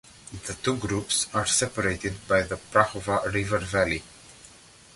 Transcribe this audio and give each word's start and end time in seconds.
The 0.47 0.55
two 0.55 0.77
groups 0.77 1.27
are 1.31 1.45
separated 1.45 2.27
by 2.27 2.41
the 2.41 2.55
Prahova 2.57 3.31
River 3.31 3.59
Valley. 3.59 4.01